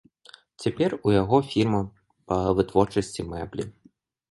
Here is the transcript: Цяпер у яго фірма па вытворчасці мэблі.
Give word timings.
Цяпер 0.63 0.95
у 1.09 1.13
яго 1.15 1.37
фірма 1.51 1.83
па 2.33 2.41
вытворчасці 2.61 3.29
мэблі. 3.31 3.71